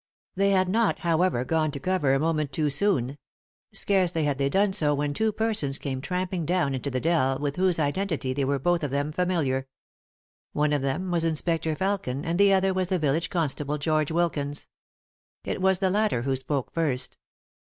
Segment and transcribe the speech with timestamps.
[0.33, 3.19] They had not, however, gone to cover a moment too soon.
[3.71, 7.55] Scarcely had they done so when two persons came tramping down into the dell with
[7.57, 9.67] whose identity they were both of them familiar.
[10.53, 14.65] One of them was Inspector Felkin, and the other was the village constable, George Wilkins.
[15.43, 17.19] It was the latter who spoke first.